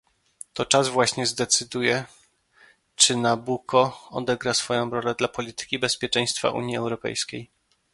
To 0.53 0.65
czas 0.65 0.87
właśnie 0.89 1.25
zdecyduje, 1.25 2.05
czy 2.95 3.15
Nabucco 3.17 3.97
odegra 4.09 4.53
swoją 4.53 4.89
rolę 4.89 5.15
dla 5.17 5.27
polityki 5.27 5.79
bezpieczeństwa 5.79 6.49
Unii 6.49 6.77
Europejskiej 6.77 7.49